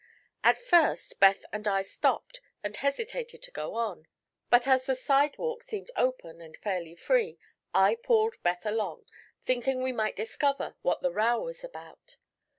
At 0.43 0.57
first 0.57 1.19
Beth 1.19 1.45
and 1.53 1.67
I 1.67 1.83
stopped 1.83 2.41
and 2.63 2.75
hesitated 2.75 3.43
to 3.43 3.51
go 3.51 3.75
on, 3.75 4.07
but 4.49 4.67
as 4.67 4.85
the 4.87 4.95
sidewalk 4.95 5.61
seemed 5.61 5.91
open 5.95 6.41
and 6.41 6.57
fairly 6.57 6.95
free 6.95 7.37
I 7.71 7.99
pulled 8.01 8.41
Beth 8.41 8.65
along, 8.65 9.05
thinking 9.43 9.83
we 9.83 9.93
might 9.93 10.15
discover 10.15 10.75
what 10.81 11.03
the 11.03 11.11
row 11.11 11.41
was 11.43 11.63
about. 11.63 12.17